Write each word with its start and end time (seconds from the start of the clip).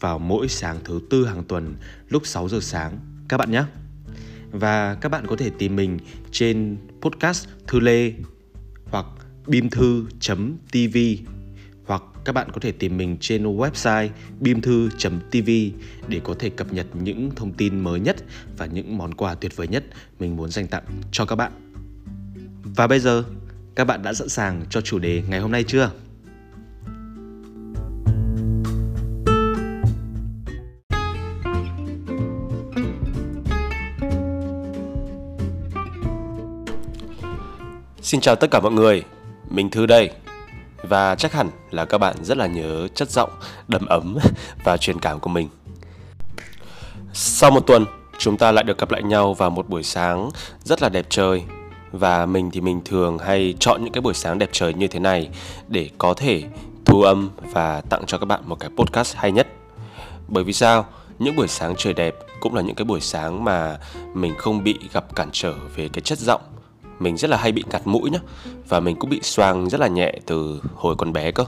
vào 0.00 0.18
mỗi 0.18 0.48
sáng 0.48 0.78
thứ 0.84 1.00
tư 1.10 1.26
hàng 1.26 1.44
tuần 1.44 1.74
lúc 2.08 2.26
6 2.26 2.48
giờ 2.48 2.58
sáng 2.60 2.98
các 3.28 3.36
bạn 3.36 3.50
nhé. 3.50 3.64
Và 4.50 4.94
các 4.94 5.08
bạn 5.08 5.26
có 5.26 5.36
thể 5.36 5.50
tìm 5.58 5.76
mình 5.76 5.98
trên 6.30 6.76
podcast 7.00 7.48
Thư 7.66 7.80
Lê 7.80 8.12
hoặc 8.90 9.06
bimthu.tv 9.46 10.98
hoặc 11.86 12.02
các 12.24 12.32
bạn 12.32 12.50
có 12.52 12.60
thể 12.60 12.72
tìm 12.72 12.96
mình 12.96 13.16
trên 13.20 13.56
website 13.56 14.08
bimthu.tv 14.40 15.50
để 16.08 16.20
có 16.24 16.34
thể 16.38 16.50
cập 16.50 16.72
nhật 16.72 16.86
những 17.02 17.30
thông 17.36 17.52
tin 17.52 17.80
mới 17.80 18.00
nhất 18.00 18.16
và 18.56 18.66
những 18.66 18.98
món 18.98 19.14
quà 19.14 19.34
tuyệt 19.34 19.56
vời 19.56 19.68
nhất 19.68 19.84
mình 20.18 20.36
muốn 20.36 20.50
dành 20.50 20.66
tặng 20.66 20.84
cho 21.12 21.24
các 21.24 21.36
bạn. 21.36 21.52
Và 22.76 22.86
bây 22.86 23.00
giờ, 23.00 23.24
các 23.74 23.84
bạn 23.84 24.02
đã 24.02 24.14
sẵn 24.14 24.28
sàng 24.28 24.64
cho 24.70 24.80
chủ 24.80 24.98
đề 24.98 25.22
ngày 25.28 25.40
hôm 25.40 25.52
nay 25.52 25.64
chưa? 25.64 25.90
Xin 38.10 38.20
chào 38.20 38.36
tất 38.36 38.50
cả 38.50 38.60
mọi 38.60 38.72
người, 38.72 39.02
mình 39.50 39.70
Thư 39.70 39.86
đây. 39.86 40.10
Và 40.82 41.14
chắc 41.14 41.32
hẳn 41.32 41.50
là 41.70 41.84
các 41.84 41.98
bạn 41.98 42.16
rất 42.22 42.38
là 42.38 42.46
nhớ 42.46 42.88
chất 42.94 43.10
giọng 43.10 43.30
đầm 43.68 43.86
ấm 43.86 44.18
và 44.64 44.76
truyền 44.76 44.98
cảm 44.98 45.20
của 45.20 45.30
mình. 45.30 45.48
Sau 47.12 47.50
một 47.50 47.60
tuần, 47.66 47.84
chúng 48.18 48.36
ta 48.36 48.52
lại 48.52 48.64
được 48.64 48.78
gặp 48.78 48.90
lại 48.90 49.02
nhau 49.02 49.34
vào 49.34 49.50
một 49.50 49.68
buổi 49.68 49.82
sáng 49.82 50.30
rất 50.64 50.82
là 50.82 50.88
đẹp 50.88 51.06
trời. 51.08 51.42
Và 51.92 52.26
mình 52.26 52.50
thì 52.50 52.60
mình 52.60 52.80
thường 52.84 53.18
hay 53.18 53.54
chọn 53.60 53.84
những 53.84 53.92
cái 53.92 54.00
buổi 54.00 54.14
sáng 54.14 54.38
đẹp 54.38 54.48
trời 54.52 54.74
như 54.74 54.88
thế 54.88 54.98
này 54.98 55.28
Để 55.68 55.90
có 55.98 56.14
thể 56.14 56.42
thu 56.84 57.02
âm 57.02 57.30
và 57.52 57.80
tặng 57.80 58.02
cho 58.06 58.18
các 58.18 58.26
bạn 58.26 58.40
một 58.46 58.60
cái 58.60 58.70
podcast 58.76 59.16
hay 59.16 59.32
nhất. 59.32 59.48
Bởi 60.28 60.44
vì 60.44 60.52
sao? 60.52 60.86
Những 61.18 61.36
buổi 61.36 61.48
sáng 61.48 61.74
trời 61.76 61.92
đẹp 61.92 62.14
cũng 62.40 62.54
là 62.54 62.62
những 62.62 62.76
cái 62.76 62.84
buổi 62.84 63.00
sáng 63.00 63.44
mà 63.44 63.78
mình 64.14 64.34
không 64.38 64.64
bị 64.64 64.78
gặp 64.92 65.16
cản 65.16 65.28
trở 65.32 65.54
về 65.76 65.88
cái 65.92 66.00
chất 66.00 66.18
giọng 66.18 66.40
mình 67.00 67.16
rất 67.16 67.30
là 67.30 67.36
hay 67.36 67.52
bị 67.52 67.64
ngặt 67.70 67.86
mũi 67.86 68.10
nhá. 68.10 68.18
Và 68.68 68.80
mình 68.80 68.96
cũng 68.96 69.10
bị 69.10 69.20
xoang 69.22 69.68
rất 69.68 69.80
là 69.80 69.88
nhẹ 69.88 70.12
từ 70.26 70.60
hồi 70.74 70.96
còn 70.96 71.12
bé 71.12 71.30
cơ. 71.30 71.44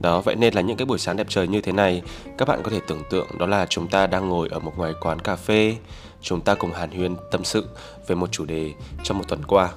Đó, 0.00 0.20
vậy 0.20 0.34
nên 0.36 0.54
là 0.54 0.60
những 0.60 0.76
cái 0.76 0.86
buổi 0.86 0.98
sáng 0.98 1.16
đẹp 1.16 1.26
trời 1.28 1.48
như 1.48 1.60
thế 1.60 1.72
này, 1.72 2.02
các 2.38 2.48
bạn 2.48 2.60
có 2.62 2.70
thể 2.70 2.80
tưởng 2.86 3.02
tượng 3.10 3.26
đó 3.38 3.46
là 3.46 3.66
chúng 3.66 3.88
ta 3.88 4.06
đang 4.06 4.28
ngồi 4.28 4.48
ở 4.48 4.58
một 4.58 4.72
ngoài 4.76 4.92
quán 5.00 5.18
cà 5.20 5.36
phê. 5.36 5.76
Chúng 6.22 6.40
ta 6.40 6.54
cùng 6.54 6.72
hàn 6.72 6.90
huyên 6.90 7.16
tâm 7.30 7.44
sự 7.44 7.66
về 8.06 8.14
một 8.16 8.32
chủ 8.32 8.44
đề 8.44 8.72
trong 9.02 9.18
một 9.18 9.24
tuần 9.28 9.44
qua. 9.44 9.68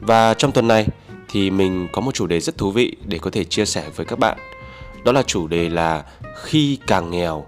Và 0.00 0.34
trong 0.34 0.52
tuần 0.52 0.68
này 0.68 0.86
thì 1.28 1.50
mình 1.50 1.88
có 1.92 2.00
một 2.00 2.14
chủ 2.14 2.26
đề 2.26 2.40
rất 2.40 2.58
thú 2.58 2.70
vị 2.70 2.96
để 3.04 3.18
có 3.18 3.30
thể 3.30 3.44
chia 3.44 3.64
sẻ 3.64 3.90
với 3.96 4.06
các 4.06 4.18
bạn. 4.18 4.38
Đó 5.04 5.12
là 5.12 5.22
chủ 5.22 5.46
đề 5.46 5.68
là 5.68 6.04
khi 6.42 6.78
càng 6.86 7.10
nghèo 7.10 7.46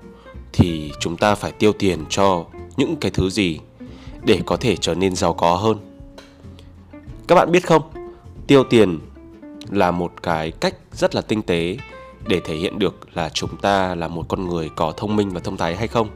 thì 0.53 0.93
chúng 1.01 1.17
ta 1.17 1.35
phải 1.35 1.53
tiêu 1.53 1.73
tiền 1.73 2.05
cho 2.09 2.45
những 2.77 2.97
cái 2.97 3.11
thứ 3.11 3.31
gì 3.31 3.59
để 4.23 4.41
có 4.47 4.57
thể 4.57 4.77
trở 4.77 4.95
nên 4.95 5.17
giàu 5.17 5.35
có 5.35 5.57
hơn 5.57 5.94
các 7.29 7.35
bạn 7.35 7.53
biết 7.53 7.67
không, 7.67 7.83
tiêu 8.47 8.65
tiền 8.65 8.99
là 9.71 9.91
một 9.91 10.13
cái 10.23 10.51
cách 10.51 10.75
rất 10.93 11.15
là 11.15 11.21
tinh 11.21 11.43
tế 11.43 11.77
để 12.27 12.41
thể 12.45 12.55
hiện 12.55 12.79
được 12.79 13.17
là 13.17 13.29
chúng 13.29 13.57
ta 13.57 13.95
là 13.95 14.09
một 14.09 14.29
con 14.29 14.49
người 14.49 14.71
có 14.77 14.93
thông 14.97 15.17
minh 15.17 15.31
và 15.31 15.41
thông 15.41 15.57
thái 15.57 15.77
hay 15.77 15.89
không. 15.89 16.09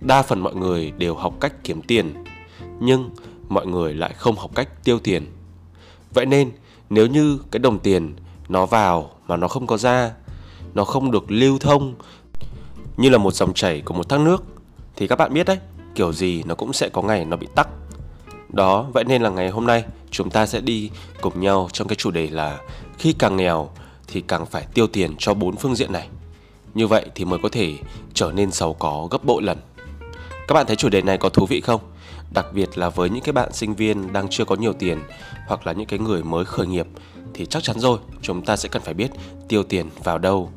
Đa 0.00 0.22
phần 0.22 0.40
mọi 0.40 0.54
người 0.54 0.90
đều 0.90 1.14
học 1.14 1.34
cách 1.40 1.52
kiếm 1.64 1.82
tiền, 1.82 2.24
nhưng 2.80 3.10
mọi 3.48 3.66
người 3.66 3.94
lại 3.94 4.12
không 4.12 4.36
học 4.36 4.50
cách 4.54 4.84
tiêu 4.84 4.98
tiền. 4.98 5.26
Vậy 6.14 6.26
nên, 6.26 6.50
nếu 6.90 7.06
như 7.06 7.38
cái 7.50 7.60
đồng 7.60 7.78
tiền 7.78 8.16
nó 8.48 8.66
vào 8.66 9.10
mà 9.26 9.36
nó 9.36 9.48
không 9.48 9.66
có 9.66 9.76
ra, 9.76 10.12
nó 10.74 10.84
không 10.84 11.10
được 11.10 11.30
lưu 11.30 11.58
thông 11.58 11.94
như 12.96 13.08
là 13.08 13.18
một 13.18 13.34
dòng 13.34 13.54
chảy 13.54 13.80
của 13.80 13.94
một 13.94 14.08
thác 14.08 14.20
nước 14.20 14.44
thì 14.96 15.06
các 15.06 15.16
bạn 15.16 15.34
biết 15.34 15.46
đấy, 15.46 15.58
kiểu 15.94 16.12
gì 16.12 16.42
nó 16.46 16.54
cũng 16.54 16.72
sẽ 16.72 16.88
có 16.88 17.02
ngày 17.02 17.24
nó 17.24 17.36
bị 17.36 17.46
tắc 17.54 17.68
đó, 18.52 18.86
vậy 18.92 19.04
nên 19.04 19.22
là 19.22 19.30
ngày 19.30 19.50
hôm 19.50 19.66
nay 19.66 19.84
chúng 20.10 20.30
ta 20.30 20.46
sẽ 20.46 20.60
đi 20.60 20.90
cùng 21.20 21.40
nhau 21.40 21.68
trong 21.72 21.88
cái 21.88 21.96
chủ 21.96 22.10
đề 22.10 22.28
là 22.30 22.58
khi 22.98 23.12
càng 23.12 23.36
nghèo 23.36 23.70
thì 24.06 24.20
càng 24.20 24.46
phải 24.46 24.66
tiêu 24.74 24.86
tiền 24.86 25.14
cho 25.18 25.34
bốn 25.34 25.56
phương 25.56 25.74
diện 25.74 25.92
này. 25.92 26.08
Như 26.74 26.86
vậy 26.86 27.06
thì 27.14 27.24
mới 27.24 27.38
có 27.42 27.48
thể 27.52 27.74
trở 28.14 28.32
nên 28.32 28.52
giàu 28.52 28.72
có 28.72 29.08
gấp 29.10 29.24
bội 29.24 29.42
lần. 29.42 29.58
Các 30.48 30.54
bạn 30.54 30.66
thấy 30.66 30.76
chủ 30.76 30.88
đề 30.88 31.02
này 31.02 31.18
có 31.18 31.28
thú 31.28 31.46
vị 31.46 31.60
không? 31.60 31.80
Đặc 32.30 32.46
biệt 32.52 32.78
là 32.78 32.88
với 32.88 33.10
những 33.10 33.22
cái 33.22 33.32
bạn 33.32 33.52
sinh 33.52 33.74
viên 33.74 34.12
đang 34.12 34.28
chưa 34.30 34.44
có 34.44 34.56
nhiều 34.56 34.72
tiền 34.72 34.98
hoặc 35.46 35.66
là 35.66 35.72
những 35.72 35.86
cái 35.86 35.98
người 35.98 36.22
mới 36.22 36.44
khởi 36.44 36.66
nghiệp 36.66 36.86
thì 37.34 37.46
chắc 37.46 37.62
chắn 37.62 37.78
rồi, 37.78 37.98
chúng 38.22 38.44
ta 38.44 38.56
sẽ 38.56 38.68
cần 38.68 38.82
phải 38.82 38.94
biết 38.94 39.10
tiêu 39.48 39.62
tiền 39.62 39.90
vào 40.04 40.18
đâu 40.18 40.50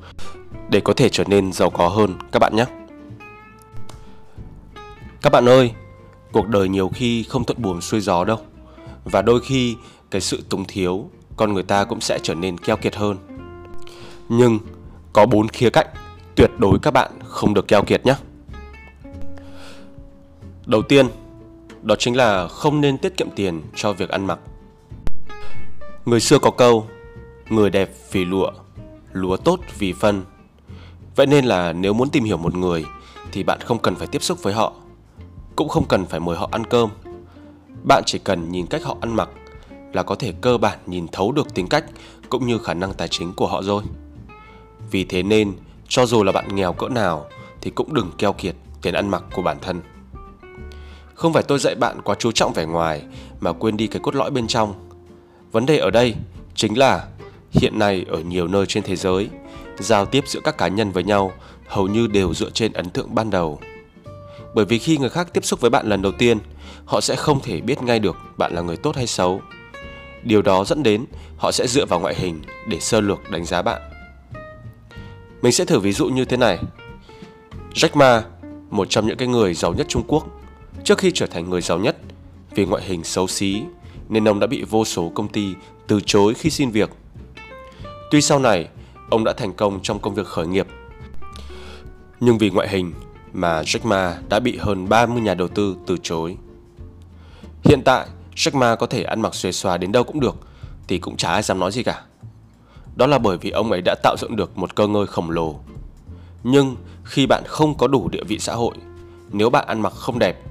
để 0.70 0.80
có 0.80 0.94
thể 0.94 1.10
trở 1.10 1.24
nên 1.28 1.54
giàu 1.54 1.70
có 1.70 1.88
hơn 1.88 2.14
các 2.32 2.40
bạn 2.40 2.56
nhé. 2.56 2.66
Các 5.22 5.30
bạn 5.30 5.50
ơi, 5.50 5.72
cuộc 6.36 6.48
đời 6.48 6.70
nhiều 6.70 6.90
khi 6.94 7.24
không 7.24 7.44
thuận 7.44 7.62
buồm 7.62 7.80
xuôi 7.80 8.02
gió 8.02 8.24
đâu. 8.26 8.38
Và 9.04 9.22
đôi 9.22 9.42
khi, 9.42 9.76
cái 10.12 10.22
sự 10.22 10.44
túng 10.50 10.66
thiếu, 10.68 11.10
con 11.36 11.54
người 11.54 11.64
ta 11.64 11.84
cũng 11.84 12.02
sẽ 12.02 12.20
trở 12.24 12.36
nên 12.36 12.58
keo 12.58 12.78
kiệt 12.78 12.96
hơn. 12.96 13.18
Nhưng, 14.30 14.60
có 15.14 15.26
bốn 15.26 15.48
khía 15.48 15.70
cạnh 15.70 15.88
tuyệt 16.36 16.52
đối 16.58 16.80
các 16.80 16.92
bạn 16.92 17.12
không 17.24 17.54
được 17.54 17.68
keo 17.68 17.84
kiệt 17.84 18.06
nhé. 18.06 18.16
Đầu 20.66 20.82
tiên, 20.82 21.08
đó 21.82 21.96
chính 22.00 22.18
là 22.18 22.48
không 22.48 22.82
nên 22.82 22.98
tiết 22.98 23.18
kiệm 23.18 23.28
tiền 23.36 23.62
cho 23.76 23.94
việc 23.94 24.10
ăn 24.10 24.28
mặc. 24.28 24.40
Người 26.06 26.20
xưa 26.20 26.40
có 26.40 26.52
câu, 26.52 26.88
người 27.50 27.70
đẹp 27.70 27.92
vì 28.12 28.26
lụa, 28.26 28.52
lúa 29.12 29.38
tốt 29.38 29.60
vì 29.80 29.94
phân. 29.94 30.24
Vậy 31.16 31.26
nên 31.28 31.46
là 31.46 31.74
nếu 31.74 31.94
muốn 31.94 32.10
tìm 32.10 32.24
hiểu 32.24 32.38
một 32.38 32.56
người 32.56 32.86
thì 33.32 33.44
bạn 33.44 33.60
không 33.62 33.80
cần 33.80 33.96
phải 33.96 34.08
tiếp 34.08 34.24
xúc 34.24 34.44
với 34.44 34.54
họ 34.54 34.74
cũng 35.56 35.70
không 35.70 35.88
cần 35.88 36.06
phải 36.06 36.20
mời 36.20 36.38
họ 36.38 36.50
ăn 36.52 36.66
cơm. 36.66 36.90
Bạn 37.88 38.04
chỉ 38.06 38.20
cần 38.20 38.52
nhìn 38.52 38.68
cách 38.68 38.84
họ 38.84 38.98
ăn 39.02 39.16
mặc 39.16 39.30
là 39.94 40.04
có 40.04 40.16
thể 40.16 40.34
cơ 40.42 40.58
bản 40.58 40.80
nhìn 40.86 41.08
thấu 41.08 41.32
được 41.32 41.54
tính 41.54 41.68
cách 41.68 41.86
cũng 42.30 42.48
như 42.48 42.58
khả 42.58 42.74
năng 42.74 42.94
tài 42.94 43.08
chính 43.08 43.34
của 43.34 43.48
họ 43.48 43.64
rồi. 43.64 43.84
Vì 44.92 45.04
thế 45.04 45.24
nên, 45.24 45.54
cho 45.88 46.06
dù 46.06 46.24
là 46.24 46.32
bạn 46.32 46.56
nghèo 46.56 46.74
cỡ 46.74 46.90
nào 46.90 47.26
thì 47.62 47.72
cũng 47.72 47.94
đừng 47.94 48.12
keo 48.18 48.34
kiệt 48.34 48.56
tiền 48.82 48.94
ăn 48.94 49.10
mặc 49.10 49.24
của 49.34 49.42
bản 49.42 49.58
thân. 49.62 49.82
Không 51.14 51.34
phải 51.34 51.44
tôi 51.44 51.60
dạy 51.60 51.76
bạn 51.76 52.02
quá 52.02 52.16
chú 52.20 52.32
trọng 52.32 52.54
vẻ 52.54 52.66
ngoài 52.66 53.04
mà 53.40 53.54
quên 53.54 53.78
đi 53.78 53.88
cái 53.88 54.00
cốt 54.00 54.16
lõi 54.16 54.32
bên 54.32 54.48
trong. 54.48 54.74
Vấn 55.52 55.66
đề 55.66 55.78
ở 55.78 55.92
đây 55.92 56.16
chính 56.56 56.78
là 56.78 57.08
hiện 57.52 57.80
nay 57.80 58.06
ở 58.08 58.20
nhiều 58.20 58.48
nơi 58.48 58.66
trên 58.66 58.84
thế 58.84 58.96
giới, 58.96 59.30
giao 59.80 60.06
tiếp 60.06 60.24
giữa 60.28 60.40
các 60.44 60.58
cá 60.58 60.68
nhân 60.68 60.92
với 60.92 61.04
nhau 61.04 61.32
hầu 61.68 61.88
như 61.88 62.08
đều 62.08 62.34
dựa 62.34 62.50
trên 62.50 62.74
ấn 62.74 62.90
tượng 62.90 63.16
ban 63.16 63.30
đầu 63.30 63.60
bởi 64.56 64.66
vì 64.66 64.80
khi 64.80 64.98
người 64.98 65.10
khác 65.10 65.34
tiếp 65.34 65.46
xúc 65.46 65.62
với 65.62 65.70
bạn 65.70 65.88
lần 65.88 66.02
đầu 66.02 66.12
tiên, 66.12 66.38
họ 66.86 67.02
sẽ 67.02 67.16
không 67.16 67.40
thể 67.40 67.62
biết 67.62 67.82
ngay 67.82 68.00
được 68.00 68.18
bạn 68.38 68.54
là 68.54 68.62
người 68.62 68.78
tốt 68.78 68.96
hay 68.96 69.08
xấu. 69.08 69.42
Điều 70.24 70.42
đó 70.42 70.64
dẫn 70.64 70.84
đến 70.84 71.06
họ 71.38 71.52
sẽ 71.52 71.68
dựa 71.68 71.86
vào 71.86 72.00
ngoại 72.00 72.16
hình 72.16 72.42
để 72.68 72.80
sơ 72.80 73.02
lược 73.02 73.32
đánh 73.32 73.46
giá 73.46 73.62
bạn. 73.62 73.82
Mình 75.42 75.52
sẽ 75.52 75.66
thử 75.66 75.80
ví 75.80 75.92
dụ 75.92 76.08
như 76.08 76.26
thế 76.26 76.38
này. 76.38 76.60
Jack 77.74 77.90
Ma, 77.94 78.24
một 78.70 78.90
trong 78.90 79.08
những 79.08 79.18
cái 79.18 79.28
người 79.28 79.54
giàu 79.54 79.74
nhất 79.74 79.88
Trung 79.90 80.04
Quốc, 80.08 80.28
trước 80.84 80.98
khi 80.98 81.12
trở 81.14 81.28
thành 81.28 81.50
người 81.50 81.62
giàu 81.62 81.80
nhất 81.80 81.98
vì 82.56 82.66
ngoại 82.66 82.84
hình 82.84 83.04
xấu 83.04 83.28
xí 83.28 83.62
nên 84.10 84.28
ông 84.28 84.40
đã 84.40 84.48
bị 84.48 84.64
vô 84.64 84.86
số 84.86 85.12
công 85.16 85.28
ty 85.28 85.54
từ 85.88 86.00
chối 86.06 86.34
khi 86.34 86.50
xin 86.50 86.72
việc. 86.72 86.90
Tuy 88.12 88.22
sau 88.22 88.40
này, 88.40 88.68
ông 89.10 89.24
đã 89.24 89.34
thành 89.34 89.54
công 89.54 89.80
trong 89.84 90.00
công 90.00 90.16
việc 90.16 90.28
khởi 90.28 90.48
nghiệp. 90.48 90.68
Nhưng 92.20 92.38
vì 92.38 92.50
ngoại 92.50 92.70
hình 92.70 92.94
mà 93.36 93.62
Jack 93.62 93.88
Ma 93.88 94.18
đã 94.30 94.40
bị 94.40 94.58
hơn 94.58 94.90
30 94.90 95.22
nhà 95.22 95.34
đầu 95.34 95.48
tư 95.48 95.76
từ 95.88 95.98
chối. 96.04 96.38
Hiện 97.64 97.82
tại, 97.86 98.08
Jack 98.36 98.58
Ma 98.58 98.76
có 98.76 98.88
thể 98.88 99.04
ăn 99.04 99.22
mặc 99.22 99.36
xuề 99.36 99.52
xòa 99.52 99.78
đến 99.78 99.92
đâu 99.92 100.04
cũng 100.04 100.20
được, 100.20 100.36
thì 100.88 101.00
cũng 101.00 101.18
chả 101.18 101.30
ai 101.30 101.42
dám 101.42 101.60
nói 101.60 101.72
gì 101.72 101.84
cả. 101.84 102.02
Đó 102.96 103.08
là 103.08 103.18
bởi 103.18 103.38
vì 103.38 103.50
ông 103.50 103.72
ấy 103.72 103.82
đã 103.86 103.96
tạo 104.04 104.16
dựng 104.20 104.36
được 104.36 104.58
một 104.58 104.76
cơ 104.76 104.88
ngơi 104.88 105.08
khổng 105.08 105.30
lồ. 105.30 105.56
Nhưng 106.44 106.76
khi 107.04 107.26
bạn 107.26 107.44
không 107.48 107.78
có 107.78 107.88
đủ 107.88 108.10
địa 108.10 108.24
vị 108.28 108.40
xã 108.40 108.54
hội, 108.54 108.76
nếu 109.32 109.50
bạn 109.50 109.68
ăn 109.68 109.82
mặc 109.82 109.94
không 109.94 110.20
đẹp, 110.20 110.42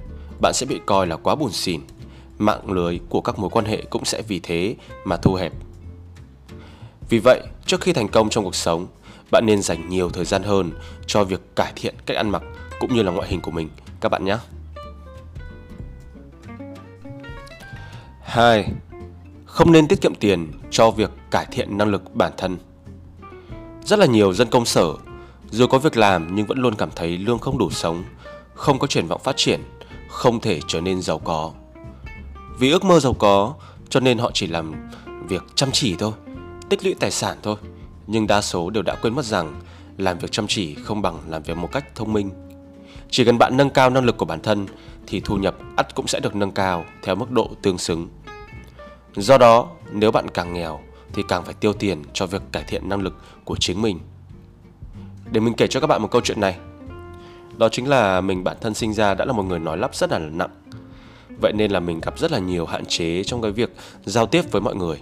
bạn 0.41 0.53
sẽ 0.53 0.65
bị 0.65 0.79
coi 0.85 1.07
là 1.07 1.15
quá 1.15 1.35
buồn 1.35 1.51
xỉn. 1.51 1.81
Mạng 2.37 2.71
lưới 2.71 2.99
của 3.09 3.21
các 3.21 3.39
mối 3.39 3.49
quan 3.49 3.65
hệ 3.65 3.81
cũng 3.89 4.05
sẽ 4.05 4.21
vì 4.27 4.39
thế 4.39 4.75
mà 5.05 5.17
thu 5.17 5.33
hẹp. 5.33 5.53
Vì 7.09 7.19
vậy, 7.19 7.41
trước 7.65 7.81
khi 7.81 7.93
thành 7.93 8.07
công 8.07 8.29
trong 8.29 8.43
cuộc 8.43 8.55
sống, 8.55 8.87
bạn 9.31 9.45
nên 9.45 9.61
dành 9.61 9.89
nhiều 9.89 10.09
thời 10.09 10.25
gian 10.25 10.43
hơn 10.43 10.71
cho 11.07 11.23
việc 11.23 11.41
cải 11.55 11.73
thiện 11.75 11.95
cách 12.05 12.17
ăn 12.17 12.29
mặc 12.29 12.43
cũng 12.79 12.95
như 12.95 13.03
là 13.03 13.11
ngoại 13.11 13.29
hình 13.29 13.41
của 13.41 13.51
mình 13.51 13.69
các 14.01 14.09
bạn 14.09 14.25
nhé. 14.25 14.37
2. 18.21 18.71
Không 19.45 19.71
nên 19.71 19.87
tiết 19.87 20.01
kiệm 20.01 20.15
tiền 20.15 20.51
cho 20.71 20.91
việc 20.91 21.11
cải 21.31 21.45
thiện 21.51 21.77
năng 21.77 21.89
lực 21.89 22.15
bản 22.15 22.31
thân. 22.37 22.57
Rất 23.83 23.99
là 23.99 24.05
nhiều 24.05 24.33
dân 24.33 24.49
công 24.49 24.65
sở 24.65 24.93
dù 25.51 25.67
có 25.67 25.77
việc 25.77 25.97
làm 25.97 26.35
nhưng 26.35 26.45
vẫn 26.45 26.57
luôn 26.57 26.75
cảm 26.75 26.89
thấy 26.95 27.17
lương 27.17 27.39
không 27.39 27.57
đủ 27.57 27.69
sống, 27.69 28.03
không 28.53 28.79
có 28.79 28.87
triển 28.87 29.07
vọng 29.07 29.21
phát 29.23 29.37
triển, 29.37 29.61
không 30.09 30.39
thể 30.39 30.59
trở 30.67 30.81
nên 30.81 31.01
giàu 31.01 31.19
có. 31.19 31.51
Vì 32.59 32.71
ước 32.71 32.83
mơ 32.83 32.99
giàu 32.99 33.13
có 33.13 33.53
cho 33.89 33.99
nên 33.99 34.17
họ 34.17 34.31
chỉ 34.33 34.47
làm 34.47 34.89
việc 35.27 35.43
chăm 35.55 35.69
chỉ 35.71 35.95
thôi, 35.95 36.11
tích 36.69 36.83
lũy 36.83 36.95
tài 36.99 37.11
sản 37.11 37.37
thôi. 37.43 37.55
Nhưng 38.07 38.27
đa 38.27 38.41
số 38.41 38.69
đều 38.69 38.83
đã 38.83 38.95
quên 39.01 39.15
mất 39.15 39.25
rằng 39.25 39.61
làm 39.97 40.17
việc 40.17 40.31
chăm 40.31 40.47
chỉ 40.47 40.75
không 40.75 41.01
bằng 41.01 41.19
làm 41.29 41.43
việc 41.43 41.57
một 41.57 41.71
cách 41.71 41.95
thông 41.95 42.13
minh. 42.13 42.29
Chỉ 43.09 43.25
cần 43.25 43.37
bạn 43.37 43.57
nâng 43.57 43.69
cao 43.69 43.89
năng 43.89 44.05
lực 44.05 44.17
của 44.17 44.25
bản 44.25 44.41
thân 44.41 44.67
thì 45.07 45.19
thu 45.19 45.37
nhập 45.37 45.55
ắt 45.75 45.95
cũng 45.95 46.07
sẽ 46.07 46.19
được 46.19 46.35
nâng 46.35 46.51
cao 46.51 46.85
theo 47.03 47.15
mức 47.15 47.31
độ 47.31 47.49
tương 47.61 47.77
xứng. 47.77 48.07
Do 49.15 49.37
đó, 49.37 49.67
nếu 49.91 50.11
bạn 50.11 50.27
càng 50.33 50.53
nghèo 50.53 50.79
thì 51.13 51.23
càng 51.27 51.43
phải 51.43 51.53
tiêu 51.53 51.73
tiền 51.73 52.03
cho 52.13 52.27
việc 52.27 52.41
cải 52.51 52.63
thiện 52.63 52.89
năng 52.89 53.01
lực 53.01 53.15
của 53.45 53.55
chính 53.59 53.81
mình. 53.81 53.99
Để 55.31 55.39
mình 55.39 55.53
kể 55.53 55.67
cho 55.67 55.79
các 55.79 55.87
bạn 55.87 56.01
một 56.01 56.11
câu 56.11 56.21
chuyện 56.21 56.41
này. 56.41 56.57
Đó 57.57 57.69
chính 57.69 57.89
là 57.89 58.21
mình 58.21 58.43
bản 58.43 58.57
thân 58.61 58.73
sinh 58.73 58.93
ra 58.93 59.13
đã 59.13 59.25
là 59.25 59.33
một 59.33 59.43
người 59.43 59.59
nói 59.59 59.77
lắp 59.77 59.95
rất 59.95 60.11
là 60.11 60.19
nặng. 60.19 60.49
Vậy 61.41 61.53
nên 61.55 61.71
là 61.71 61.79
mình 61.79 61.99
gặp 62.01 62.19
rất 62.19 62.31
là 62.31 62.39
nhiều 62.39 62.65
hạn 62.65 62.85
chế 62.85 63.23
trong 63.23 63.41
cái 63.41 63.51
việc 63.51 63.75
giao 64.05 64.25
tiếp 64.25 64.51
với 64.51 64.61
mọi 64.61 64.75
người. 64.75 65.01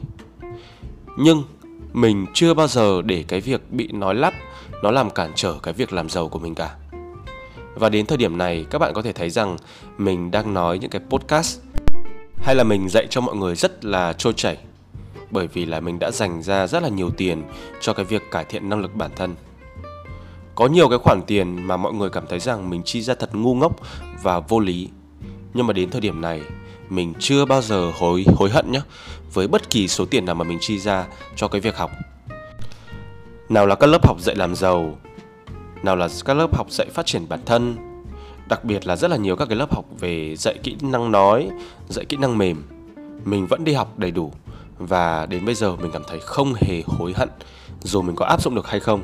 Nhưng 1.17 1.43
mình 1.93 2.25
chưa 2.33 2.53
bao 2.53 2.67
giờ 2.67 3.01
để 3.01 3.25
cái 3.27 3.41
việc 3.41 3.71
bị 3.71 3.87
nói 3.91 4.15
lắp 4.15 4.33
nó 4.83 4.91
làm 4.91 5.09
cản 5.09 5.31
trở 5.35 5.55
cái 5.63 5.73
việc 5.73 5.93
làm 5.93 6.09
giàu 6.09 6.29
của 6.29 6.39
mình 6.39 6.55
cả. 6.55 6.75
Và 7.75 7.89
đến 7.89 8.05
thời 8.05 8.17
điểm 8.17 8.37
này 8.37 8.65
các 8.69 8.79
bạn 8.79 8.93
có 8.93 9.01
thể 9.01 9.13
thấy 9.13 9.29
rằng 9.29 9.57
mình 9.97 10.31
đang 10.31 10.53
nói 10.53 10.79
những 10.79 10.89
cái 10.89 11.01
podcast 11.09 11.59
hay 12.37 12.55
là 12.55 12.63
mình 12.63 12.89
dạy 12.89 13.07
cho 13.09 13.21
mọi 13.21 13.35
người 13.35 13.55
rất 13.55 13.85
là 13.85 14.13
trôi 14.13 14.33
chảy 14.33 14.57
bởi 15.31 15.47
vì 15.47 15.65
là 15.65 15.79
mình 15.79 15.99
đã 15.99 16.11
dành 16.11 16.43
ra 16.43 16.67
rất 16.67 16.83
là 16.83 16.89
nhiều 16.89 17.09
tiền 17.09 17.43
cho 17.81 17.93
cái 17.93 18.05
việc 18.05 18.21
cải 18.31 18.45
thiện 18.45 18.69
năng 18.69 18.81
lực 18.81 18.95
bản 18.95 19.11
thân. 19.15 19.35
Có 20.55 20.67
nhiều 20.67 20.89
cái 20.89 20.99
khoản 20.99 21.21
tiền 21.27 21.67
mà 21.67 21.77
mọi 21.77 21.93
người 21.93 22.09
cảm 22.09 22.27
thấy 22.27 22.39
rằng 22.39 22.69
mình 22.69 22.81
chi 22.85 23.01
ra 23.01 23.15
thật 23.15 23.35
ngu 23.35 23.55
ngốc 23.55 23.79
và 24.23 24.39
vô 24.39 24.59
lý. 24.59 24.89
Nhưng 25.53 25.67
mà 25.67 25.73
đến 25.73 25.89
thời 25.89 26.01
điểm 26.01 26.21
này, 26.21 26.41
mình 26.89 27.13
chưa 27.19 27.45
bao 27.45 27.61
giờ 27.61 27.91
hối 27.99 28.25
hối 28.35 28.49
hận 28.49 28.71
nhé 28.71 28.81
với 29.33 29.47
bất 29.47 29.69
kỳ 29.69 29.87
số 29.87 30.05
tiền 30.05 30.25
nào 30.25 30.35
mà 30.35 30.43
mình 30.43 30.57
chi 30.61 30.79
ra 30.79 31.07
cho 31.35 31.47
cái 31.47 31.61
việc 31.61 31.77
học. 31.77 31.91
Nào 33.49 33.67
là 33.67 33.75
các 33.75 33.87
lớp 33.87 34.07
học 34.07 34.21
dạy 34.21 34.35
làm 34.35 34.55
giàu, 34.55 34.97
nào 35.83 35.95
là 35.95 36.07
các 36.25 36.33
lớp 36.33 36.55
học 36.55 36.71
dạy 36.71 36.87
phát 36.93 37.05
triển 37.05 37.29
bản 37.29 37.39
thân, 37.45 37.75
đặc 38.47 38.63
biệt 38.63 38.87
là 38.87 38.95
rất 38.95 39.11
là 39.11 39.17
nhiều 39.17 39.35
các 39.35 39.45
cái 39.45 39.57
lớp 39.57 39.73
học 39.73 39.85
về 39.99 40.35
dạy 40.35 40.57
kỹ 40.63 40.75
năng 40.81 41.11
nói, 41.11 41.49
dạy 41.89 42.05
kỹ 42.05 42.17
năng 42.17 42.37
mềm. 42.37 42.63
Mình 43.25 43.47
vẫn 43.47 43.63
đi 43.63 43.73
học 43.73 43.99
đầy 43.99 44.11
đủ 44.11 44.31
và 44.77 45.25
đến 45.25 45.45
bây 45.45 45.55
giờ 45.55 45.75
mình 45.75 45.91
cảm 45.91 46.03
thấy 46.07 46.19
không 46.19 46.53
hề 46.53 46.83
hối 46.85 47.13
hận 47.13 47.29
dù 47.81 48.01
mình 48.01 48.15
có 48.15 48.25
áp 48.25 48.41
dụng 48.41 48.55
được 48.55 48.67
hay 48.67 48.79
không. 48.79 49.03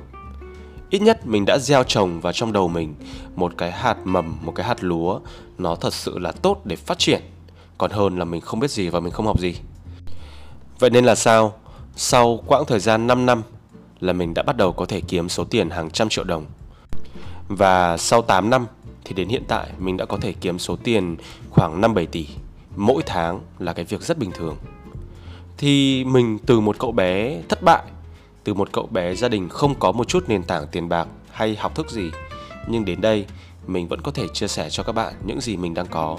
Ít 0.90 1.02
nhất 1.02 1.28
mình 1.28 1.46
đã 1.46 1.58
gieo 1.58 1.84
trồng 1.84 2.22
vào 2.22 2.34
trong 2.34 2.54
đầu 2.54 2.68
mình 2.68 2.96
một 3.36 3.54
cái 3.58 3.72
hạt 3.72 3.98
mầm, 4.04 4.38
một 4.42 4.52
cái 4.56 4.66
hạt 4.66 4.84
lúa 4.84 5.20
nó 5.58 5.76
thật 5.76 5.94
sự 5.94 6.20
là 6.20 6.31
tốt 6.31 6.62
để 6.66 6.76
phát 6.76 7.00
triển, 7.00 7.22
còn 7.78 7.92
hơn 7.92 8.20
là 8.20 8.26
mình 8.26 8.42
không 8.42 8.60
biết 8.60 8.72
gì 8.72 8.90
và 8.90 9.00
mình 9.00 9.14
không 9.14 9.26
học 9.26 9.40
gì. 9.40 9.56
Vậy 10.80 10.90
nên 10.90 11.06
là 11.06 11.16
sao? 11.16 11.54
Sau 11.96 12.40
quãng 12.48 12.66
thời 12.68 12.80
gian 12.80 13.08
5 13.08 13.26
năm 13.26 13.44
là 14.00 14.14
mình 14.14 14.34
đã 14.34 14.44
bắt 14.44 14.58
đầu 14.58 14.72
có 14.72 14.86
thể 14.86 15.02
kiếm 15.02 15.30
số 15.30 15.44
tiền 15.44 15.70
hàng 15.70 15.90
trăm 15.90 16.10
triệu 16.10 16.24
đồng. 16.24 16.46
Và 17.48 17.98
sau 17.98 18.22
8 18.22 18.50
năm 18.50 18.66
thì 19.06 19.14
đến 19.14 19.30
hiện 19.30 19.44
tại 19.48 19.70
mình 19.80 19.98
đã 19.98 20.06
có 20.06 20.18
thể 20.18 20.34
kiếm 20.42 20.60
số 20.60 20.76
tiền 20.84 21.18
khoảng 21.50 21.81
5-7 21.81 22.06
tỷ 22.06 22.28
mỗi 22.76 23.04
tháng 23.06 23.42
là 23.60 23.74
cái 23.74 23.86
việc 23.86 24.02
rất 24.02 24.18
bình 24.18 24.31
thường. 24.31 24.58
Thì 25.58 26.04
mình 26.04 26.40
từ 26.46 26.60
một 26.60 26.80
cậu 26.80 26.92
bé 26.92 27.42
thất 27.50 27.64
bại, 27.64 27.84
từ 28.44 28.54
một 28.54 28.70
cậu 28.72 28.88
bé 28.92 29.16
gia 29.16 29.28
đình 29.28 29.50
không 29.50 29.76
có 29.80 29.92
một 29.92 30.08
chút 30.08 30.24
nền 30.28 30.44
tảng 30.44 30.68
tiền 30.72 30.90
bạc 30.90 31.08
hay 31.31 31.56
học 31.56 31.76
thức 31.76 31.92
gì, 31.92 32.12
nhưng 32.68 32.86
đến 32.86 33.02
đây 33.02 33.26
mình 33.68 33.88
vẫn 33.88 34.02
có 34.02 34.12
thể 34.12 34.28
chia 34.34 34.48
sẻ 34.48 34.70
cho 34.70 34.84
các 34.84 34.92
bạn 34.92 35.14
những 35.26 35.42
gì 35.42 35.58
mình 35.58 35.74
đang 35.74 35.88
có 35.88 36.18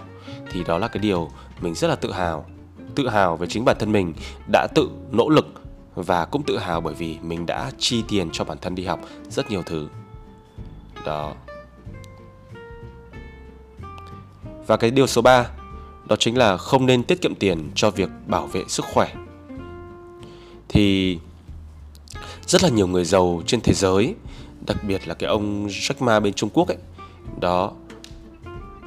thì 0.53 0.65
đó 0.65 0.79
là 0.79 0.89
cái 0.89 1.03
điều 1.03 1.31
mình 1.61 1.75
rất 1.75 1.89
là 1.89 1.97
tự 1.97 2.13
hào 2.13 2.47
tự 2.95 3.09
hào 3.09 3.37
về 3.37 3.47
chính 3.47 3.65
bản 3.65 3.77
thân 3.79 3.93
mình, 3.93 4.15
đã 4.53 4.67
tự 4.75 4.91
nỗ 5.13 5.29
lực 5.29 5.47
và 5.95 6.25
cũng 6.25 6.43
tự 6.43 6.59
hào 6.59 6.81
bởi 6.81 6.95
vì 6.95 7.19
mình 7.23 7.47
đã 7.47 7.71
chi 7.79 8.03
tiền 8.09 8.29
cho 8.33 8.45
bản 8.45 8.59
thân 8.61 8.75
đi 8.75 8.85
học 8.85 9.01
rất 9.29 9.51
nhiều 9.51 9.63
thứ. 9.67 9.89
Đó. 11.05 11.35
Và 14.67 14.77
cái 14.77 14.91
điều 14.91 15.07
số 15.07 15.23
3 15.23 15.47
đó 16.07 16.17
chính 16.17 16.39
là 16.39 16.57
không 16.57 16.87
nên 16.87 17.05
tiết 17.05 17.23
kiệm 17.23 17.35
tiền 17.35 17.71
cho 17.75 17.91
việc 17.91 18.11
bảo 18.27 18.47
vệ 18.47 18.65
sức 18.69 18.85
khỏe. 18.95 19.15
Thì 20.69 21.19
rất 22.47 22.63
là 22.63 22.69
nhiều 22.69 22.87
người 22.87 23.05
giàu 23.05 23.43
trên 23.47 23.61
thế 23.61 23.73
giới, 23.75 24.15
đặc 24.67 24.85
biệt 24.85 25.09
là 25.09 25.15
cái 25.15 25.31
ông 25.31 25.67
Jack 25.67 26.05
Ma 26.05 26.21
bên 26.21 26.33
Trung 26.33 26.51
Quốc 26.55 26.69
ấy, 26.69 26.77
đó, 27.41 27.73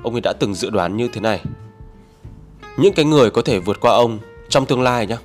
ông 0.04 0.14
ấy 0.14 0.22
đã 0.22 0.34
từng 0.40 0.54
dự 0.54 0.70
đoán 0.70 0.98
như 0.98 1.08
thế 1.08 1.22
này 1.22 1.42
những 2.78 2.94
cái 2.94 3.06
người 3.06 3.30
có 3.30 3.42
thể 3.42 3.60
vượt 3.60 3.80
qua 3.80 3.94
ông 3.94 4.20
trong 4.50 4.66
tương 4.66 4.82
lai 4.82 5.08
nhé. 5.08 5.18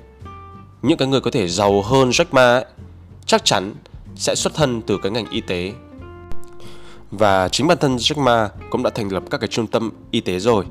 những 0.81 0.97
cái 0.97 1.07
người 1.07 1.21
có 1.21 1.31
thể 1.31 1.47
giàu 1.47 1.81
hơn 1.81 2.09
Jack 2.09 2.25
Ma 2.31 2.53
ấy, 2.53 2.65
chắc 3.25 3.45
chắn 3.45 3.73
sẽ 4.15 4.35
xuất 4.35 4.55
thân 4.55 4.81
từ 4.81 4.97
cái 5.03 5.11
ngành 5.11 5.29
y 5.29 5.41
tế. 5.41 5.73
Và 7.11 7.49
chính 7.49 7.67
bản 7.67 7.77
thân 7.77 7.95
Jack 7.95 8.21
Ma 8.21 8.49
cũng 8.69 8.83
đã 8.83 8.89
thành 8.89 9.11
lập 9.11 9.23
các 9.29 9.37
cái 9.37 9.47
trung 9.47 9.67
tâm 9.67 9.91
y 10.11 10.19
tế 10.21 10.39
rồi. 10.39 10.65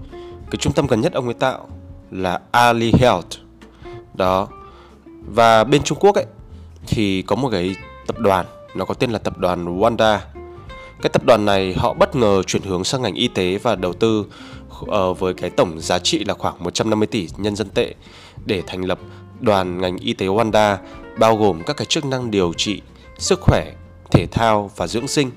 Cái 0.50 0.56
trung 0.58 0.72
tâm 0.72 0.86
gần 0.86 1.00
nhất 1.00 1.12
ông 1.12 1.24
ấy 1.24 1.34
tạo 1.34 1.68
là 2.10 2.40
Ali 2.50 2.92
Health. 2.98 3.26
Đó. 4.14 4.48
Và 5.26 5.64
bên 5.64 5.82
Trung 5.82 5.98
Quốc 6.00 6.14
ấy 6.14 6.26
thì 6.86 7.22
có 7.22 7.36
một 7.36 7.48
cái 7.52 7.76
tập 8.06 8.18
đoàn 8.18 8.46
nó 8.74 8.84
có 8.84 8.94
tên 8.94 9.10
là 9.10 9.18
tập 9.18 9.38
đoàn 9.38 9.78
Wanda. 9.80 10.18
Cái 11.02 11.10
tập 11.12 11.24
đoàn 11.24 11.44
này 11.44 11.74
họ 11.74 11.94
bất 11.94 12.16
ngờ 12.16 12.42
chuyển 12.42 12.62
hướng 12.62 12.84
sang 12.84 13.02
ngành 13.02 13.14
y 13.14 13.28
tế 13.28 13.58
và 13.58 13.76
đầu 13.76 13.92
tư 13.92 14.24
uh, 14.82 15.18
với 15.18 15.34
cái 15.34 15.50
tổng 15.50 15.80
giá 15.80 15.98
trị 15.98 16.24
là 16.24 16.34
khoảng 16.34 16.64
150 16.64 17.06
tỷ 17.06 17.28
nhân 17.36 17.56
dân 17.56 17.68
tệ 17.68 17.94
để 18.46 18.62
thành 18.66 18.84
lập 18.84 18.98
đoàn 19.40 19.80
ngành 19.80 19.96
y 19.96 20.12
tế 20.12 20.26
Wanda 20.26 20.76
bao 21.18 21.36
gồm 21.36 21.62
các 21.66 21.76
cái 21.76 21.86
chức 21.86 22.04
năng 22.04 22.30
điều 22.30 22.52
trị, 22.56 22.82
sức 23.18 23.40
khỏe, 23.40 23.72
thể 24.10 24.26
thao 24.26 24.70
và 24.76 24.86
dưỡng 24.86 25.08
sinh. 25.08 25.30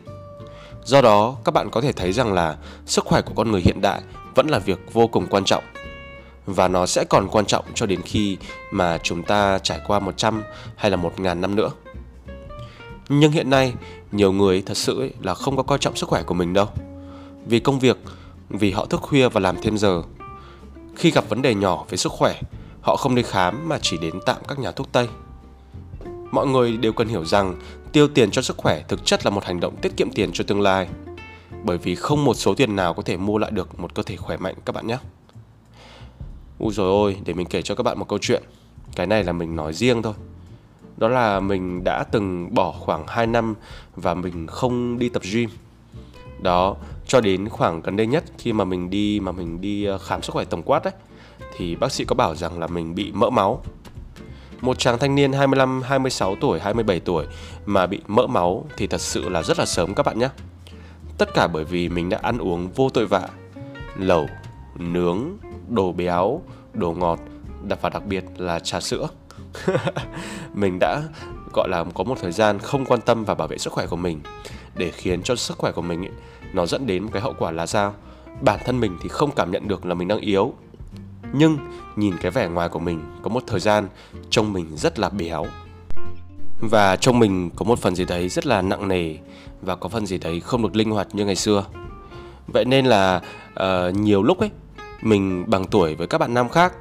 Do 0.83 1.01
đó, 1.01 1.35
các 1.43 1.51
bạn 1.51 1.69
có 1.69 1.81
thể 1.81 1.91
thấy 1.91 2.11
rằng 2.11 2.33
là 2.33 2.57
sức 2.85 3.05
khỏe 3.05 3.21
của 3.21 3.33
con 3.35 3.51
người 3.51 3.61
hiện 3.61 3.81
đại 3.81 4.01
vẫn 4.35 4.47
là 4.47 4.59
việc 4.59 4.93
vô 4.93 5.07
cùng 5.07 5.27
quan 5.27 5.45
trọng 5.45 5.63
và 6.45 6.67
nó 6.67 6.85
sẽ 6.85 7.03
còn 7.03 7.27
quan 7.27 7.45
trọng 7.45 7.65
cho 7.73 7.85
đến 7.85 8.01
khi 8.01 8.37
mà 8.71 8.97
chúng 8.97 9.23
ta 9.23 9.59
trải 9.59 9.79
qua 9.87 9.99
100 9.99 10.43
hay 10.75 10.91
là 10.91 10.97
1000 10.97 11.41
năm 11.41 11.55
nữa. 11.55 11.71
Nhưng 13.09 13.31
hiện 13.31 13.49
nay, 13.49 13.73
nhiều 14.11 14.31
người 14.31 14.63
thật 14.65 14.77
sự 14.77 15.11
là 15.21 15.33
không 15.33 15.57
có 15.57 15.63
coi 15.63 15.77
trọng 15.77 15.95
sức 15.95 16.09
khỏe 16.09 16.23
của 16.23 16.33
mình 16.33 16.53
đâu. 16.53 16.67
Vì 17.45 17.59
công 17.59 17.79
việc, 17.79 17.97
vì 18.51 18.71
họ 18.71 18.85
thức 18.85 19.01
khuya 19.01 19.29
và 19.29 19.39
làm 19.39 19.55
thêm 19.61 19.77
giờ. 19.77 20.01
Khi 20.95 21.11
gặp 21.11 21.29
vấn 21.29 21.41
đề 21.41 21.55
nhỏ 21.55 21.85
về 21.89 21.97
sức 21.97 22.11
khỏe, 22.11 22.41
họ 22.81 22.95
không 22.95 23.15
đi 23.15 23.23
khám 23.23 23.69
mà 23.69 23.79
chỉ 23.81 23.97
đến 23.97 24.13
tạm 24.25 24.37
các 24.47 24.59
nhà 24.59 24.71
thuốc 24.71 24.91
Tây. 24.91 25.07
Mọi 26.31 26.47
người 26.47 26.77
đều 26.77 26.93
cần 26.93 27.07
hiểu 27.07 27.25
rằng 27.25 27.55
tiêu 27.91 28.07
tiền 28.07 28.31
cho 28.31 28.41
sức 28.41 28.57
khỏe 28.57 28.83
thực 28.87 29.05
chất 29.05 29.25
là 29.25 29.31
một 29.31 29.43
hành 29.45 29.59
động 29.59 29.75
tiết 29.81 29.97
kiệm 29.97 30.11
tiền 30.11 30.29
cho 30.33 30.43
tương 30.43 30.61
lai. 30.61 30.87
Bởi 31.63 31.77
vì 31.77 31.95
không 31.95 32.25
một 32.25 32.33
số 32.33 32.53
tiền 32.55 32.75
nào 32.75 32.93
có 32.93 33.03
thể 33.03 33.17
mua 33.17 33.37
lại 33.37 33.51
được 33.51 33.79
một 33.79 33.93
cơ 33.93 34.03
thể 34.03 34.15
khỏe 34.15 34.37
mạnh 34.37 34.55
các 34.65 34.75
bạn 34.75 34.87
nhé. 34.87 34.97
Úi 36.59 36.73
rồi 36.73 36.89
ôi, 36.89 37.17
để 37.25 37.33
mình 37.33 37.47
kể 37.47 37.61
cho 37.61 37.75
các 37.75 37.83
bạn 37.83 37.99
một 37.99 38.07
câu 38.07 38.19
chuyện. 38.21 38.43
Cái 38.95 39.07
này 39.07 39.23
là 39.23 39.31
mình 39.31 39.55
nói 39.55 39.73
riêng 39.73 40.01
thôi. 40.01 40.13
Đó 40.97 41.07
là 41.07 41.39
mình 41.39 41.83
đã 41.83 42.03
từng 42.11 42.53
bỏ 42.53 42.71
khoảng 42.71 43.07
2 43.07 43.27
năm 43.27 43.55
và 43.95 44.13
mình 44.13 44.47
không 44.47 44.99
đi 44.99 45.09
tập 45.09 45.21
gym. 45.33 45.49
Đó, 46.41 46.75
cho 47.11 47.21
đến 47.21 47.49
khoảng 47.49 47.81
gần 47.81 47.95
đây 47.95 48.07
nhất 48.07 48.23
khi 48.37 48.53
mà 48.53 48.63
mình 48.63 48.89
đi 48.89 49.19
mà 49.19 49.31
mình 49.31 49.61
đi 49.61 49.85
ờ, 49.85 49.97
khám 49.97 50.21
sức 50.21 50.33
khỏe 50.33 50.45
tổng 50.45 50.63
quát 50.63 50.83
ấy 50.83 50.93
thì 51.57 51.75
bác 51.75 51.91
sĩ 51.91 52.05
có 52.05 52.15
bảo 52.15 52.35
rằng 52.35 52.59
là 52.59 52.67
mình 52.67 52.95
bị 52.95 53.11
mỡ 53.11 53.29
máu. 53.29 53.63
Một 54.61 54.79
chàng 54.79 54.99
thanh 54.99 55.15
niên 55.15 55.33
25, 55.33 55.81
26 55.81 56.35
tuổi, 56.35 56.59
27 56.59 56.99
tuổi 56.99 57.25
mà 57.65 57.87
bị 57.87 57.99
mỡ 58.07 58.27
máu 58.27 58.65
thì 58.77 58.87
thật 58.87 59.01
sự 59.01 59.29
là 59.29 59.43
rất 59.43 59.59
là 59.59 59.65
sớm 59.65 59.93
các 59.93 60.05
bạn 60.05 60.19
nhé. 60.19 60.29
Tất 61.17 61.29
cả 61.33 61.47
bởi 61.53 61.63
vì 61.63 61.89
mình 61.89 62.09
đã 62.09 62.19
ăn 62.21 62.37
uống 62.37 62.69
vô 62.75 62.89
tội 62.89 63.05
vạ, 63.05 63.27
lẩu, 63.97 64.27
nướng, 64.75 65.23
đồ 65.69 65.91
béo, 65.91 66.41
đồ 66.73 66.93
ngọt 66.93 67.19
và 67.81 67.89
đặc 67.89 68.05
biệt 68.05 68.23
là 68.37 68.59
trà 68.59 68.79
sữa. 68.79 69.07
mình 70.53 70.77
đã 70.79 71.01
gọi 71.53 71.69
là 71.69 71.85
có 71.93 72.03
một 72.03 72.17
thời 72.21 72.31
gian 72.31 72.59
không 72.59 72.85
quan 72.85 73.01
tâm 73.01 73.23
và 73.23 73.35
bảo 73.35 73.47
vệ 73.47 73.57
sức 73.57 73.73
khỏe 73.73 73.87
của 73.87 73.95
mình 73.95 74.19
để 74.75 74.91
khiến 74.91 75.23
cho 75.23 75.35
sức 75.35 75.57
khỏe 75.57 75.71
của 75.71 75.81
mình 75.81 76.01
ấy, 76.05 76.11
nó 76.53 76.65
dẫn 76.65 76.87
đến 76.87 77.03
một 77.03 77.09
cái 77.13 77.21
hậu 77.21 77.33
quả 77.37 77.51
là 77.51 77.65
sao? 77.65 77.93
Bản 78.41 78.59
thân 78.65 78.79
mình 78.79 78.97
thì 79.01 79.09
không 79.09 79.31
cảm 79.35 79.51
nhận 79.51 79.67
được 79.67 79.85
là 79.85 79.93
mình 79.93 80.07
đang 80.07 80.19
yếu. 80.19 80.53
Nhưng 81.33 81.57
nhìn 81.95 82.17
cái 82.21 82.31
vẻ 82.31 82.47
ngoài 82.47 82.69
của 82.69 82.79
mình 82.79 83.01
có 83.21 83.29
một 83.29 83.43
thời 83.47 83.59
gian 83.59 83.87
trông 84.29 84.53
mình 84.53 84.77
rất 84.77 84.99
là 84.99 85.09
béo. 85.09 85.45
Và 86.59 86.95
trong 86.95 87.19
mình 87.19 87.49
có 87.55 87.65
một 87.65 87.79
phần 87.79 87.95
gì 87.95 88.05
đấy 88.05 88.29
rất 88.29 88.45
là 88.45 88.61
nặng 88.61 88.87
nề 88.87 89.15
và 89.61 89.75
có 89.75 89.89
phần 89.89 90.05
gì 90.05 90.17
đấy 90.17 90.39
không 90.39 90.63
được 90.63 90.75
linh 90.75 90.91
hoạt 90.91 91.07
như 91.13 91.25
ngày 91.25 91.35
xưa. 91.35 91.65
Vậy 92.47 92.65
nên 92.65 92.85
là 92.85 93.21
uh, 93.53 93.95
nhiều 93.95 94.23
lúc 94.23 94.39
ấy 94.39 94.49
mình 95.01 95.43
bằng 95.47 95.65
tuổi 95.65 95.95
với 95.95 96.07
các 96.07 96.17
bạn 96.17 96.33
nam 96.33 96.49
khác 96.49 96.73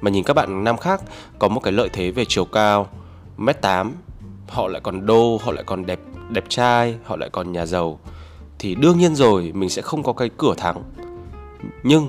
mà 0.00 0.10
nhìn 0.10 0.24
các 0.24 0.34
bạn 0.34 0.64
nam 0.64 0.76
khác 0.76 1.00
có 1.38 1.48
một 1.48 1.60
cái 1.60 1.72
lợi 1.72 1.88
thế 1.92 2.10
về 2.10 2.24
chiều 2.28 2.44
cao 2.44 2.88
mét 3.36 3.60
tám 3.62 3.92
họ 4.48 4.68
lại 4.68 4.80
còn 4.80 5.06
đô 5.06 5.40
họ 5.44 5.52
lại 5.52 5.64
còn 5.66 5.86
đẹp 5.86 6.00
đẹp 6.28 6.44
trai 6.48 6.96
họ 7.04 7.16
lại 7.16 7.30
còn 7.32 7.52
nhà 7.52 7.66
giàu 7.66 7.98
thì 8.58 8.74
đương 8.74 8.98
nhiên 8.98 9.14
rồi, 9.14 9.52
mình 9.54 9.70
sẽ 9.70 9.82
không 9.82 10.02
có 10.02 10.12
cái 10.12 10.30
cửa 10.36 10.54
thắng. 10.56 10.82
Nhưng 11.82 12.08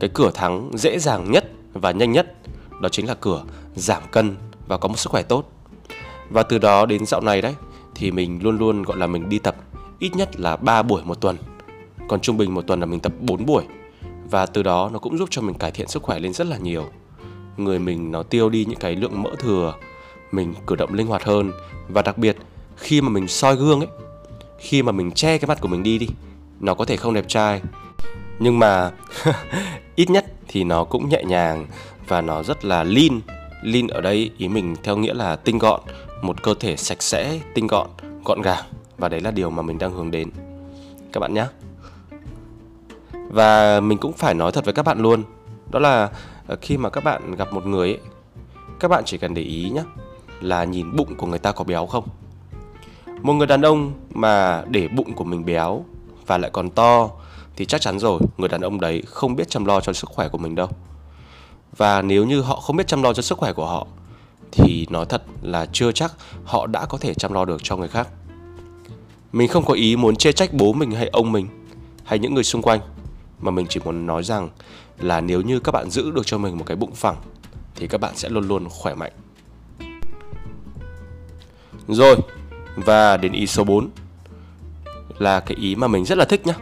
cái 0.00 0.10
cửa 0.14 0.30
thắng 0.34 0.70
dễ 0.74 0.98
dàng 0.98 1.30
nhất 1.30 1.44
và 1.72 1.90
nhanh 1.90 2.12
nhất, 2.12 2.34
đó 2.80 2.88
chính 2.88 3.08
là 3.08 3.14
cửa 3.14 3.44
giảm 3.74 4.02
cân 4.10 4.36
và 4.66 4.78
có 4.78 4.88
một 4.88 4.98
sức 4.98 5.10
khỏe 5.10 5.22
tốt. 5.22 5.52
Và 6.30 6.42
từ 6.42 6.58
đó 6.58 6.86
đến 6.86 7.06
dạo 7.06 7.20
này 7.20 7.42
đấy, 7.42 7.54
thì 7.94 8.10
mình 8.10 8.42
luôn 8.42 8.58
luôn, 8.58 8.82
gọi 8.82 8.98
là, 8.98 9.06
mình 9.06 9.28
đi 9.28 9.38
tập 9.38 9.56
ít 9.98 10.16
nhất 10.16 10.40
là 10.40 10.56
3 10.56 10.82
buổi 10.82 11.02
một 11.04 11.20
tuần. 11.20 11.36
Còn 12.08 12.20
trung 12.20 12.36
bình 12.36 12.54
một 12.54 12.66
tuần 12.66 12.80
là 12.80 12.86
mình 12.86 13.00
tập 13.00 13.12
4 13.20 13.46
buổi. 13.46 13.64
Và 14.30 14.46
từ 14.46 14.62
đó 14.62 14.90
nó 14.92 14.98
cũng 14.98 15.18
giúp 15.18 15.28
cho 15.30 15.42
mình 15.42 15.54
cải 15.54 15.70
thiện 15.70 15.88
sức 15.88 16.02
khỏe 16.02 16.18
lên 16.18 16.32
rất 16.32 16.46
là 16.46 16.56
nhiều. 16.56 16.84
Người 17.56 17.78
mình 17.78 18.12
nó 18.12 18.22
tiêu 18.22 18.48
đi 18.48 18.64
những 18.64 18.78
cái 18.78 18.96
lượng 18.96 19.22
mỡ 19.22 19.30
thừa, 19.38 19.74
mình 20.32 20.54
cử 20.66 20.76
động 20.76 20.94
linh 20.94 21.06
hoạt 21.06 21.24
hơn. 21.24 21.52
Và 21.88 22.02
đặc 22.02 22.18
biệt, 22.18 22.36
khi 22.76 23.00
mà 23.00 23.08
mình 23.08 23.28
soi 23.28 23.56
gương 23.56 23.80
ấy 23.80 23.88
khi 24.62 24.82
mà 24.82 24.92
mình 24.92 25.10
che 25.12 25.38
cái 25.38 25.48
mặt 25.48 25.60
của 25.60 25.68
mình 25.68 25.82
đi 25.82 25.98
đi, 25.98 26.08
nó 26.60 26.74
có 26.74 26.84
thể 26.84 26.96
không 26.96 27.14
đẹp 27.14 27.24
trai. 27.28 27.62
Nhưng 28.38 28.58
mà 28.58 28.90
ít 29.96 30.10
nhất 30.10 30.26
thì 30.48 30.64
nó 30.64 30.84
cũng 30.84 31.08
nhẹ 31.08 31.22
nhàng 31.24 31.66
và 32.08 32.20
nó 32.20 32.42
rất 32.42 32.64
là 32.64 32.84
lean. 32.84 33.20
Lean 33.62 33.86
ở 33.88 34.00
đây 34.00 34.30
ý 34.38 34.48
mình 34.48 34.76
theo 34.82 34.96
nghĩa 34.96 35.14
là 35.14 35.36
tinh 35.36 35.58
gọn, 35.58 35.80
một 36.22 36.42
cơ 36.42 36.54
thể 36.60 36.76
sạch 36.76 37.02
sẽ, 37.02 37.40
tinh 37.54 37.66
gọn 37.66 37.88
gọn 38.24 38.42
gàng. 38.42 38.64
Và 38.98 39.08
đấy 39.08 39.20
là 39.20 39.30
điều 39.30 39.50
mà 39.50 39.62
mình 39.62 39.78
đang 39.78 39.92
hướng 39.92 40.10
đến. 40.10 40.30
Các 41.12 41.20
bạn 41.20 41.34
nhé 41.34 41.46
và 43.32 43.80
mình 43.80 43.98
cũng 43.98 44.12
phải 44.12 44.34
nói 44.34 44.52
thật 44.52 44.64
với 44.64 44.74
các 44.74 44.82
bạn 44.82 44.98
luôn. 44.98 45.22
Đó 45.70 45.78
là 45.78 46.10
ờ, 46.46 46.56
khi 46.60 46.76
mà 46.76 46.90
các 46.90 47.04
bạn 47.04 47.34
gặp 47.34 47.52
một 47.52 47.66
người 47.66 47.88
ấy, 47.88 48.00
các 48.80 48.88
bạn 48.88 49.02
chỉ 49.06 49.18
cần 49.18 49.34
để 49.34 49.42
ý 49.42 49.70
nhé 49.70 49.82
là 50.40 50.64
nhìn 50.64 50.96
bụng 50.96 51.14
của 51.14 51.26
người 51.26 51.38
ta 51.38 51.52
có 51.52 51.64
béo 51.64 51.86
không? 51.86 52.04
Một 53.22 53.32
người 53.32 53.46
đàn 53.46 53.62
ông 53.62 53.92
mà 54.10 54.64
để 54.68 54.88
bụng 54.88 55.12
của 55.14 55.24
mình 55.24 55.44
béo 55.44 55.84
và 56.26 56.38
lại 56.38 56.50
còn 56.50 56.70
to, 56.70 57.10
thì 57.56 57.64
chắc 57.66 57.80
chắn 57.80 57.98
rồi, 57.98 58.20
người 58.38 58.48
đàn 58.48 58.60
ông 58.60 58.80
đấy 58.80 59.02
không 59.06 59.36
biết 59.36 59.50
chăm 59.50 59.64
lo 59.64 59.80
cho 59.80 59.92
sức 59.92 60.10
khỏe 60.10 60.28
của 60.28 60.38
mình 60.38 60.54
đâu. 60.54 60.68
Và 61.76 62.02
nếu 62.02 62.24
như 62.24 62.40
họ 62.40 62.56
không 62.56 62.76
biết 62.76 62.86
chăm 62.86 63.02
lo 63.02 63.12
cho 63.12 63.22
sức 63.22 63.38
khỏe 63.38 63.52
của 63.52 63.66
họ, 63.66 63.86
thì 64.52 64.86
nói 64.90 65.06
thật 65.08 65.22
là 65.42 65.66
chưa 65.72 65.92
chắc 65.92 66.12
họ 66.44 66.66
đã 66.66 66.86
có 66.86 66.98
thể 66.98 67.14
chăm 67.14 67.32
lo 67.32 67.44
được 67.44 67.60
cho 67.62 67.76
người 67.76 67.88
khác. 67.88 68.08
Mình 69.32 69.48
không 69.48 69.64
có 69.64 69.74
ý 69.74 69.96
muốn 69.96 70.16
chê 70.16 70.32
trách 70.32 70.52
bố 70.52 70.72
mình 70.72 70.90
hay 70.90 71.08
ông 71.08 71.32
mình 71.32 71.48
hay 72.04 72.18
những 72.18 72.34
người 72.34 72.44
xung 72.44 72.62
quanh, 72.62 72.80
mà 73.40 73.50
mình 73.50 73.66
chỉ 73.68 73.80
muốn 73.84 74.06
nói 74.06 74.22
rằng 74.22 74.48
là 74.98 75.20
nếu 75.20 75.40
như 75.40 75.60
các 75.60 75.72
bạn 75.72 75.90
giữ 75.90 76.10
được 76.10 76.26
cho 76.26 76.38
mình 76.38 76.58
một 76.58 76.64
cái 76.66 76.76
bụng 76.76 76.94
phẳng, 76.94 77.16
thì 77.76 77.86
các 77.86 78.00
bạn 78.00 78.16
sẽ 78.16 78.28
luôn 78.28 78.48
luôn 78.48 78.68
khỏe 78.70 78.94
mạnh. 78.94 79.12
Rồi 81.88 82.16
và 82.76 83.16
đến 83.16 83.32
ý 83.32 83.46
số 83.46 83.64
4 83.64 83.88
là 85.18 85.40
cái 85.40 85.56
ý 85.56 85.74
mà 85.74 85.86
mình 85.86 86.04
rất 86.04 86.18
là 86.18 86.24
thích 86.24 86.46
nhá. 86.46 86.54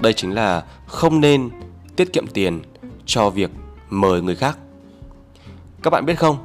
Đây 0.00 0.12
chính 0.12 0.34
là 0.34 0.64
không 0.86 1.20
nên 1.20 1.50
tiết 1.96 2.12
kiệm 2.12 2.26
tiền 2.26 2.60
cho 3.06 3.30
việc 3.30 3.50
mời 3.90 4.22
người 4.22 4.36
khác. 4.36 4.58
Các 5.82 5.90
bạn 5.90 6.06
biết 6.06 6.14
không, 6.14 6.36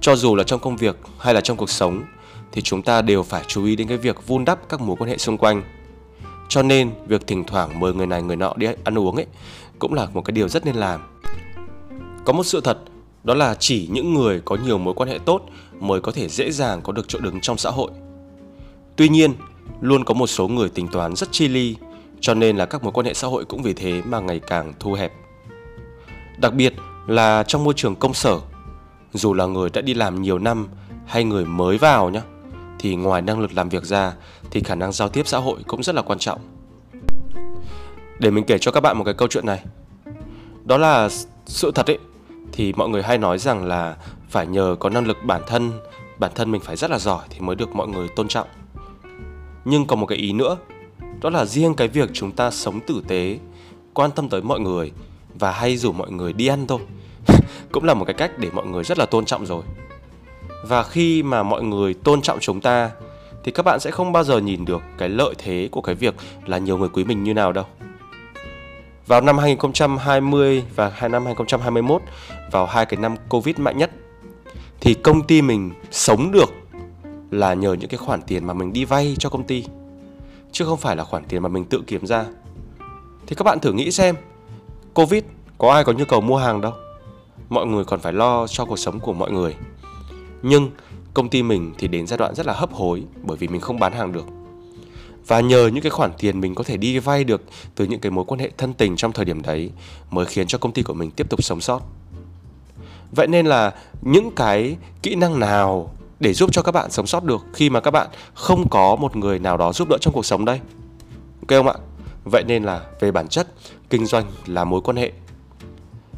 cho 0.00 0.16
dù 0.16 0.36
là 0.36 0.44
trong 0.44 0.60
công 0.60 0.76
việc 0.76 0.96
hay 1.18 1.34
là 1.34 1.40
trong 1.40 1.56
cuộc 1.56 1.70
sống, 1.70 2.02
thì 2.52 2.62
chúng 2.62 2.82
ta 2.82 3.02
đều 3.02 3.22
phải 3.22 3.44
chú 3.46 3.64
ý 3.64 3.76
đến 3.76 3.88
cái 3.88 3.96
việc 3.96 4.26
vun 4.26 4.44
đắp 4.44 4.68
các 4.68 4.80
mối 4.80 4.96
quan 4.98 5.10
hệ 5.10 5.18
xung 5.18 5.38
quanh. 5.38 5.62
Cho 6.48 6.62
nên, 6.62 6.90
việc 7.06 7.26
thỉnh 7.26 7.44
thoảng 7.44 7.80
mời 7.80 7.94
người 7.94 8.06
này, 8.06 8.22
người 8.22 8.36
nọ 8.36 8.54
đi 8.56 8.66
ăn 8.84 8.98
uống 8.98 9.16
ấy, 9.16 9.26
cũng 9.78 9.94
là 9.94 10.06
một 10.12 10.24
cái 10.24 10.32
điều 10.32 10.48
rất 10.48 10.66
nên 10.66 10.76
làm. 10.76 11.00
Có 12.24 12.32
một 12.32 12.46
sự 12.46 12.60
thật, 12.60 12.78
đó 13.24 13.34
là 13.34 13.54
chỉ 13.54 13.88
những 13.92 14.14
người 14.14 14.40
có 14.44 14.56
nhiều 14.56 14.78
mối 14.78 14.94
quan 14.94 15.08
hệ 15.08 15.18
tốt 15.18 15.40
mới 15.80 16.00
có 16.00 16.12
thể 16.12 16.28
dễ 16.28 16.50
dàng 16.50 16.82
có 16.82 16.92
được 16.92 17.08
chỗ 17.08 17.18
đứng 17.18 17.40
trong 17.40 17.58
xã 17.58 17.70
hội 17.70 17.90
tuy 18.96 19.08
nhiên, 19.08 19.34
luôn 19.80 20.04
có 20.04 20.14
một 20.14 20.26
số 20.26 20.48
người 20.48 20.68
tính 20.68 20.88
toán 20.88 21.16
rất 21.16 21.28
chi 21.32 21.48
ly 21.48 21.76
cho 22.20 22.34
nên 22.34 22.56
là 22.56 22.66
các 22.66 22.82
mối 22.82 22.92
quan 22.92 23.06
hệ 23.06 23.14
xã 23.14 23.28
hội 23.28 23.44
cũng 23.44 23.62
vì 23.62 23.72
thế 23.72 24.02
mà 24.02 24.20
ngày 24.20 24.40
càng 24.40 24.72
thu 24.80 24.92
hẹp. 24.92 25.12
Đặc 26.38 26.54
biệt 26.54 26.74
là 27.06 27.42
trong 27.42 27.64
môi 27.64 27.74
trường 27.76 27.96
công 27.96 28.14
sở, 28.14 28.38
dù 29.12 29.34
là 29.34 29.46
người 29.46 29.70
đã 29.70 29.80
đi 29.80 29.94
làm 29.94 30.22
nhiều 30.22 30.38
năm 30.38 30.68
hay 31.06 31.24
người 31.24 31.44
mới 31.44 31.78
vào 31.78 32.10
nhé 32.10 32.20
thì 32.78 32.96
ngoài 32.96 33.22
năng 33.22 33.40
lực 33.40 33.54
làm 33.54 33.68
việc 33.68 33.84
ra 33.84 34.12
thì 34.50 34.60
khả 34.60 34.74
năng 34.74 34.92
giao 34.92 35.08
tiếp 35.08 35.26
xã 35.26 35.38
hội 35.38 35.58
cũng 35.66 35.82
rất 35.82 35.94
là 35.94 36.02
quan 36.02 36.18
trọng. 36.18 36.40
Để 38.18 38.30
mình 38.30 38.44
kể 38.44 38.58
cho 38.58 38.70
các 38.70 38.80
bạn 38.80 38.98
một 38.98 39.04
cái 39.04 39.14
câu 39.14 39.28
chuyện 39.28 39.46
này. 39.46 39.64
Đó 40.64 40.78
là 40.78 41.08
sự 41.46 41.72
thật 41.74 41.86
ấy, 41.86 41.98
thì 42.52 42.72
mọi 42.72 42.88
người 42.88 43.02
hay 43.02 43.18
nói 43.18 43.38
rằng 43.38 43.64
là 43.64 43.96
phải 44.30 44.46
nhờ 44.46 44.76
có 44.80 44.88
năng 44.88 45.06
lực 45.06 45.16
bản 45.24 45.42
thân 45.46 45.72
bản 46.18 46.30
thân 46.34 46.50
mình 46.50 46.60
phải 46.60 46.76
rất 46.76 46.90
là 46.90 46.98
giỏi 46.98 47.24
thì 47.30 47.40
mới 47.40 47.56
được 47.56 47.74
mọi 47.74 47.88
người 47.88 48.08
tôn 48.16 48.28
trọng 48.28 48.48
nhưng 49.68 49.86
còn 49.86 50.00
một 50.00 50.06
cái 50.06 50.18
ý 50.18 50.32
nữa, 50.32 50.56
đó 51.20 51.30
là 51.30 51.44
riêng 51.44 51.74
cái 51.74 51.88
việc 51.88 52.10
chúng 52.12 52.32
ta 52.32 52.50
sống 52.50 52.80
tử 52.80 53.02
tế, 53.08 53.38
quan 53.94 54.10
tâm 54.10 54.28
tới 54.28 54.42
mọi 54.42 54.60
người 54.60 54.92
và 55.38 55.52
hay 55.52 55.76
rủ 55.76 55.92
mọi 55.92 56.10
người 56.10 56.32
đi 56.32 56.46
ăn 56.46 56.66
thôi 56.66 56.80
cũng 57.72 57.84
là 57.84 57.94
một 57.94 58.04
cái 58.04 58.14
cách 58.14 58.38
để 58.38 58.50
mọi 58.52 58.66
người 58.66 58.84
rất 58.84 58.98
là 58.98 59.06
tôn 59.06 59.24
trọng 59.24 59.46
rồi 59.46 59.62
và 60.68 60.82
khi 60.82 61.22
mà 61.22 61.42
mọi 61.42 61.62
người 61.62 61.94
tôn 61.94 62.22
trọng 62.22 62.40
chúng 62.40 62.60
ta, 62.60 62.90
thì 63.44 63.52
các 63.52 63.62
bạn 63.62 63.80
sẽ 63.80 63.90
không 63.90 64.12
bao 64.12 64.24
giờ 64.24 64.38
nhìn 64.38 64.64
được 64.64 64.82
cái 64.98 65.08
lợi 65.08 65.34
thế 65.38 65.68
của 65.72 65.80
cái 65.80 65.94
việc 65.94 66.14
là 66.46 66.58
nhiều 66.58 66.78
người 66.78 66.88
quý 66.88 67.04
mình 67.04 67.24
như 67.24 67.34
nào 67.34 67.52
đâu. 67.52 67.64
Vào 69.06 69.20
năm 69.20 69.38
2020 69.38 70.64
và 70.74 70.92
hai 70.94 71.08
năm 71.08 71.24
2021 71.24 72.02
vào 72.52 72.66
hai 72.66 72.86
cái 72.86 73.00
năm 73.00 73.16
Covid 73.28 73.58
mạnh 73.58 73.78
nhất, 73.78 73.90
thì 74.80 74.94
công 74.94 75.22
ty 75.22 75.42
mình 75.42 75.70
sống 75.90 76.32
được 76.32 76.55
là 77.36 77.54
nhờ 77.54 77.72
những 77.72 77.90
cái 77.90 77.98
khoản 77.98 78.22
tiền 78.22 78.46
mà 78.46 78.54
mình 78.54 78.72
đi 78.72 78.84
vay 78.84 79.16
cho 79.18 79.28
công 79.28 79.44
ty 79.44 79.64
chứ 80.52 80.64
không 80.64 80.78
phải 80.78 80.96
là 80.96 81.04
khoản 81.04 81.24
tiền 81.28 81.42
mà 81.42 81.48
mình 81.48 81.64
tự 81.64 81.82
kiếm 81.86 82.06
ra. 82.06 82.24
Thì 83.26 83.36
các 83.36 83.42
bạn 83.42 83.60
thử 83.60 83.72
nghĩ 83.72 83.90
xem, 83.90 84.16
Covid 84.94 85.22
có 85.58 85.72
ai 85.72 85.84
có 85.84 85.92
nhu 85.92 86.04
cầu 86.04 86.20
mua 86.20 86.36
hàng 86.36 86.60
đâu. 86.60 86.72
Mọi 87.48 87.66
người 87.66 87.84
còn 87.84 88.00
phải 88.00 88.12
lo 88.12 88.46
cho 88.46 88.64
cuộc 88.64 88.78
sống 88.78 89.00
của 89.00 89.12
mọi 89.12 89.30
người 89.30 89.54
nhưng 90.42 90.70
công 91.14 91.28
ty 91.28 91.42
mình 91.42 91.72
thì 91.78 91.88
đến 91.88 92.06
giai 92.06 92.18
đoạn 92.18 92.34
rất 92.34 92.46
là 92.46 92.52
hấp 92.52 92.72
hối 92.72 93.02
bởi 93.22 93.36
vì 93.36 93.48
mình 93.48 93.60
không 93.60 93.78
bán 93.78 93.92
hàng 93.92 94.12
được. 94.12 94.26
Và 95.26 95.40
nhờ 95.40 95.66
những 95.66 95.82
cái 95.82 95.90
khoản 95.90 96.10
tiền 96.18 96.40
mình 96.40 96.54
có 96.54 96.64
thể 96.64 96.76
đi 96.76 96.98
vay 96.98 97.24
được 97.24 97.42
từ 97.74 97.84
những 97.84 98.00
cái 98.00 98.10
mối 98.10 98.24
quan 98.24 98.40
hệ 98.40 98.50
thân 98.58 98.72
tình 98.72 98.96
trong 98.96 99.12
thời 99.12 99.24
điểm 99.24 99.42
đấy 99.42 99.70
mới 100.10 100.26
khiến 100.26 100.46
cho 100.46 100.58
công 100.58 100.72
ty 100.72 100.82
của 100.82 100.94
mình 100.94 101.10
tiếp 101.10 101.30
tục 101.30 101.44
sống 101.44 101.60
sót. 101.60 101.80
Vậy 103.12 103.26
nên 103.26 103.46
là 103.46 103.74
những 104.02 104.30
cái 104.36 104.76
kỹ 105.02 105.14
năng 105.14 105.40
nào 105.40 105.90
để 106.20 106.32
giúp 106.32 106.50
cho 106.52 106.62
các 106.62 106.72
bạn 106.72 106.90
sống 106.90 107.06
sót 107.06 107.24
được 107.24 107.46
khi 107.52 107.70
mà 107.70 107.80
các 107.80 107.90
bạn 107.90 108.08
không 108.34 108.68
có 108.68 108.96
một 108.96 109.16
người 109.16 109.38
nào 109.38 109.56
đó 109.56 109.72
giúp 109.72 109.88
đỡ 109.88 109.98
trong 110.00 110.14
cuộc 110.14 110.26
sống 110.26 110.44
đây? 110.44 110.60
Ok 111.40 111.48
không 111.48 111.68
ạ? 111.68 111.74
Vậy 112.24 112.44
nên 112.46 112.64
là 112.64 112.84
về 113.00 113.12
bản 113.12 113.28
chất, 113.28 113.48
kinh 113.90 114.06
doanh 114.06 114.24
là 114.46 114.64
mối 114.64 114.80
quan 114.80 114.96
hệ. 114.96 115.12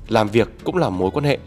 Làm 0.09 0.28
việc 0.28 0.49
cũng 0.64 0.76
là 0.76 0.90
mối 0.90 1.11
quan 1.11 1.25
hệ 1.25 1.38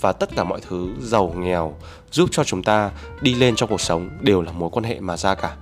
và 0.00 0.12
tất 0.12 0.36
cả 0.36 0.44
mọi 0.44 0.60
thứ 0.68 0.88
giàu 1.00 1.34
nghèo 1.36 1.74
giúp 2.10 2.28
cho 2.32 2.44
chúng 2.44 2.62
ta 2.62 2.90
đi 3.20 3.34
lên 3.34 3.56
trong 3.56 3.68
cuộc 3.68 3.80
sống 3.80 4.10
đều 4.20 4.42
là 4.42 4.52
mối 4.52 4.70
quan 4.72 4.84
hệ 4.84 5.00
mà 5.00 5.16
ra 5.16 5.34
cả. 5.34 5.56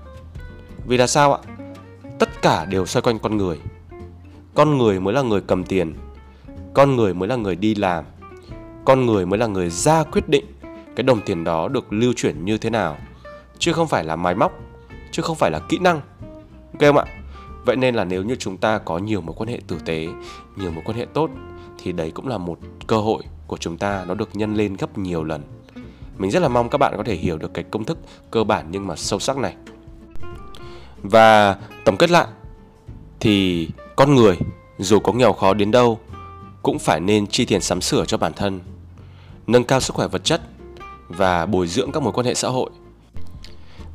Vì 0.86 0.96
là 0.96 1.06
sao 1.06 1.32
ạ? 1.32 1.40
Tất 2.18 2.42
cả 2.42 2.64
đều 2.64 2.86
xoay 2.86 3.02
quanh 3.02 3.18
con 3.18 3.36
người. 3.36 3.58
Con 4.54 4.78
người 4.78 5.00
mới 5.00 5.14
là 5.14 5.22
người 5.22 5.40
cầm 5.40 5.64
tiền. 5.64 5.94
Con 6.74 6.96
người 6.96 7.14
mới 7.14 7.28
là 7.28 7.36
người 7.36 7.56
đi 7.56 7.74
làm. 7.74 8.04
Con 8.84 9.06
người 9.06 9.26
mới 9.26 9.38
là 9.38 9.46
người 9.46 9.70
ra 9.70 10.02
quyết 10.02 10.28
định 10.28 10.44
cái 10.96 11.04
đồng 11.04 11.20
tiền 11.20 11.44
đó 11.44 11.68
được 11.68 11.92
lưu 11.92 12.12
chuyển 12.16 12.44
như 12.44 12.58
thế 12.58 12.70
nào. 12.70 12.96
Chứ 13.58 13.72
không 13.72 13.88
phải 13.88 14.04
là 14.04 14.16
máy 14.16 14.34
móc, 14.34 14.52
chứ 15.12 15.22
không 15.22 15.36
phải 15.36 15.50
là 15.50 15.60
kỹ 15.68 15.78
năng. 15.78 16.00
Ok 16.72 16.80
không 16.80 16.96
ạ? 16.96 17.04
Vậy 17.64 17.76
nên 17.76 17.94
là 17.94 18.04
nếu 18.04 18.22
như 18.22 18.36
chúng 18.38 18.56
ta 18.56 18.78
có 18.78 18.98
nhiều 18.98 19.20
mối 19.20 19.34
quan 19.38 19.48
hệ 19.48 19.60
tử 19.66 19.78
tế, 19.84 20.08
nhiều 20.56 20.70
mối 20.70 20.82
quan 20.86 20.96
hệ 20.96 21.06
tốt 21.12 21.30
thì 21.78 21.92
đấy 21.92 22.10
cũng 22.10 22.28
là 22.28 22.38
một 22.38 22.58
cơ 22.86 22.96
hội 22.96 23.22
của 23.46 23.56
chúng 23.56 23.76
ta 23.76 24.04
nó 24.08 24.14
được 24.14 24.36
nhân 24.36 24.54
lên 24.54 24.76
gấp 24.76 24.98
nhiều 24.98 25.24
lần. 25.24 25.42
Mình 26.18 26.30
rất 26.30 26.42
là 26.42 26.48
mong 26.48 26.68
các 26.68 26.78
bạn 26.78 26.94
có 26.96 27.02
thể 27.02 27.14
hiểu 27.14 27.38
được 27.38 27.54
cái 27.54 27.64
công 27.70 27.84
thức 27.84 27.98
cơ 28.30 28.44
bản 28.44 28.66
nhưng 28.70 28.86
mà 28.86 28.96
sâu 28.96 29.18
sắc 29.18 29.36
này. 29.36 29.54
Và 31.02 31.56
tổng 31.84 31.96
kết 31.96 32.10
lại 32.10 32.26
thì 33.20 33.68
con 33.96 34.14
người 34.14 34.38
dù 34.78 34.98
có 34.98 35.12
nghèo 35.12 35.32
khó 35.32 35.54
đến 35.54 35.70
đâu 35.70 36.00
cũng 36.62 36.78
phải 36.78 37.00
nên 37.00 37.26
chi 37.26 37.44
tiền 37.44 37.60
sắm 37.60 37.80
sửa 37.80 38.04
cho 38.04 38.18
bản 38.18 38.32
thân, 38.32 38.60
nâng 39.46 39.64
cao 39.64 39.80
sức 39.80 39.96
khỏe 39.96 40.08
vật 40.08 40.24
chất 40.24 40.40
và 41.08 41.46
bồi 41.46 41.66
dưỡng 41.66 41.92
các 41.92 42.02
mối 42.02 42.12
quan 42.12 42.26
hệ 42.26 42.34
xã 42.34 42.48
hội. 42.48 42.70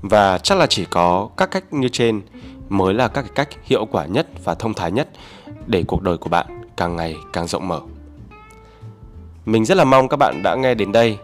Và 0.01 0.37
chắc 0.37 0.57
là 0.57 0.67
chỉ 0.67 0.85
có 0.85 1.29
các 1.37 1.51
cách 1.51 1.73
như 1.73 1.89
trên 1.89 2.21
mới 2.69 2.93
là 2.93 3.07
các 3.07 3.21
cái 3.21 3.31
cách 3.35 3.49
hiệu 3.63 3.85
quả 3.85 4.05
nhất 4.05 4.27
và 4.43 4.55
thông 4.55 4.73
thái 4.73 4.91
nhất 4.91 5.09
để 5.67 5.83
cuộc 5.87 6.01
đời 6.01 6.17
của 6.17 6.29
bạn 6.29 6.45
càng 6.77 6.95
ngày 6.95 7.15
càng 7.33 7.47
rộng 7.47 7.67
mở. 7.67 7.79
Mình 9.45 9.65
rất 9.65 9.77
là 9.77 9.83
mong 9.83 10.07
các 10.07 10.17
bạn 10.17 10.43
đã 10.43 10.55
nghe 10.55 10.73
đến 10.73 10.91
đây 10.91 11.17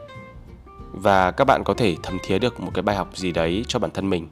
và 0.92 1.32
các 1.32 1.46
bạn 1.46 1.64
có 1.64 1.74
thể 1.74 1.96
thấm 2.04 2.18
thía 2.24 2.40
được 2.40 2.60
một 2.60 2.72
cái 2.74 2.82
bài 2.82 2.96
học 2.96 3.10
gì 3.14 3.32
đấy 3.32 3.66
cho 3.68 3.80
bản 3.80 3.92
thân 3.92 4.10
mình. 4.10 4.28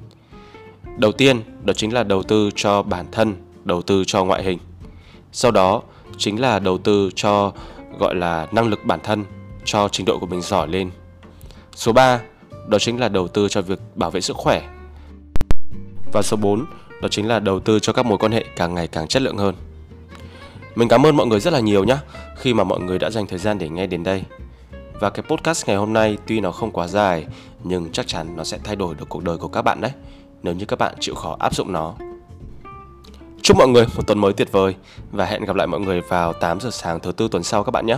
Đầu 0.97 1.11
tiên, 1.11 1.41
đó 1.63 1.73
chính 1.73 1.93
là 1.93 2.03
đầu 2.03 2.23
tư 2.23 2.49
cho 2.55 2.83
bản 2.83 3.05
thân, 3.11 3.35
đầu 3.63 3.81
tư 3.81 4.03
cho 4.07 4.25
ngoại 4.25 4.43
hình. 4.43 4.59
Sau 5.31 5.51
đó 5.51 5.81
chính 6.17 6.41
là 6.41 6.59
đầu 6.59 6.77
tư 6.77 7.09
cho 7.15 7.51
gọi 7.99 8.15
là 8.15 8.47
năng 8.51 8.67
lực 8.67 8.85
bản 8.85 8.99
thân, 9.03 9.25
cho 9.65 9.87
trình 9.87 10.05
độ 10.05 10.19
của 10.19 10.25
mình 10.25 10.41
giỏi 10.41 10.67
lên. 10.67 10.91
Số 11.75 11.93
3, 11.93 12.21
đó 12.67 12.79
chính 12.79 12.99
là 12.99 13.09
đầu 13.09 13.27
tư 13.27 13.47
cho 13.49 13.61
việc 13.61 13.79
bảo 13.95 14.11
vệ 14.11 14.21
sức 14.21 14.37
khỏe. 14.37 14.61
Và 16.13 16.21
số 16.21 16.37
4, 16.37 16.65
đó 17.01 17.07
chính 17.11 17.27
là 17.27 17.39
đầu 17.39 17.59
tư 17.59 17.79
cho 17.79 17.93
các 17.93 18.05
mối 18.05 18.17
quan 18.17 18.31
hệ 18.31 18.45
càng 18.55 18.75
ngày 18.75 18.87
càng 18.87 19.07
chất 19.07 19.21
lượng 19.21 19.37
hơn. 19.37 19.55
Mình 20.75 20.87
cảm 20.87 21.05
ơn 21.05 21.15
mọi 21.15 21.27
người 21.27 21.39
rất 21.39 21.53
là 21.53 21.59
nhiều 21.59 21.83
nhé 21.83 21.97
khi 22.37 22.53
mà 22.53 22.63
mọi 22.63 22.79
người 22.79 22.99
đã 22.99 23.09
dành 23.09 23.27
thời 23.27 23.39
gian 23.39 23.57
để 23.57 23.69
nghe 23.69 23.87
đến 23.87 24.03
đây. 24.03 24.23
Và 24.99 25.09
cái 25.09 25.23
podcast 25.29 25.67
ngày 25.67 25.75
hôm 25.75 25.93
nay 25.93 26.17
tuy 26.27 26.39
nó 26.39 26.51
không 26.51 26.71
quá 26.71 26.87
dài 26.87 27.25
nhưng 27.63 27.91
chắc 27.91 28.07
chắn 28.07 28.35
nó 28.35 28.43
sẽ 28.43 28.59
thay 28.63 28.75
đổi 28.75 28.95
được 28.95 29.09
cuộc 29.09 29.23
đời 29.23 29.37
của 29.37 29.47
các 29.47 29.61
bạn 29.61 29.81
đấy 29.81 29.91
nếu 30.43 30.53
như 30.53 30.65
các 30.65 30.79
bạn 30.79 30.95
chịu 30.99 31.15
khó 31.15 31.35
áp 31.39 31.55
dụng 31.55 31.71
nó. 31.71 31.93
Chúc 33.41 33.57
mọi 33.57 33.67
người 33.67 33.85
một 33.95 34.07
tuần 34.07 34.19
mới 34.19 34.33
tuyệt 34.33 34.51
vời 34.51 34.75
và 35.11 35.25
hẹn 35.25 35.45
gặp 35.45 35.55
lại 35.55 35.67
mọi 35.67 35.79
người 35.79 36.01
vào 36.01 36.33
8 36.33 36.59
giờ 36.59 36.69
sáng 36.71 36.99
thứ 36.99 37.11
tư 37.11 37.27
tuần 37.31 37.43
sau 37.43 37.63
các 37.63 37.71
bạn 37.71 37.85
nhé. 37.85 37.97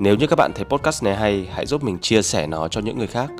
Nếu 0.00 0.16
như 0.16 0.26
các 0.26 0.36
bạn 0.36 0.52
thấy 0.54 0.64
podcast 0.64 1.04
này 1.04 1.16
hay, 1.16 1.48
hãy 1.52 1.66
giúp 1.66 1.84
mình 1.84 1.98
chia 1.98 2.22
sẻ 2.22 2.46
nó 2.46 2.68
cho 2.68 2.80
những 2.80 2.98
người 2.98 3.06
khác 3.06 3.30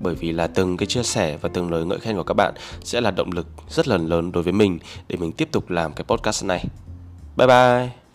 bởi 0.00 0.14
vì 0.14 0.32
là 0.32 0.46
từng 0.46 0.76
cái 0.76 0.86
chia 0.86 1.02
sẻ 1.02 1.36
và 1.40 1.48
từng 1.54 1.70
lời 1.70 1.84
ngợi 1.84 1.98
khen 1.98 2.16
của 2.16 2.22
các 2.22 2.34
bạn 2.34 2.54
sẽ 2.84 3.00
là 3.00 3.10
động 3.10 3.32
lực 3.32 3.46
rất 3.68 3.88
là 3.88 3.96
lớn 3.96 4.32
đối 4.32 4.42
với 4.42 4.52
mình 4.52 4.78
để 5.08 5.16
mình 5.16 5.32
tiếp 5.32 5.48
tục 5.52 5.70
làm 5.70 5.92
cái 5.92 6.04
podcast 6.04 6.44
này. 6.44 6.64
Bye 7.36 7.46
bye. 7.46 8.09